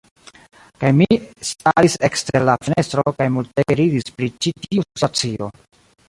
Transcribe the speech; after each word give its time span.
Kaj 0.83 0.87
mi, 0.99 1.07
staris 1.49 1.97
ekster 2.07 2.45
la 2.49 2.55
fenestro, 2.67 3.03
kaj 3.19 3.27
multege 3.35 3.77
ridis 3.81 4.09
pri 4.15 4.31
ĉi 4.47 4.55
tiu 4.65 4.87
situacio. 4.87 5.51